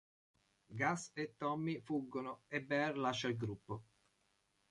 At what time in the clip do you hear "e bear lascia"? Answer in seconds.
2.47-3.27